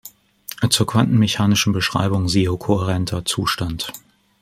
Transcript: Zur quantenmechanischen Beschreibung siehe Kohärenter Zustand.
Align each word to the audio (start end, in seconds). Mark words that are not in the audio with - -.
Zur 0.71 0.87
quantenmechanischen 0.87 1.73
Beschreibung 1.73 2.27
siehe 2.27 2.49
Kohärenter 2.57 3.23
Zustand. 3.23 3.93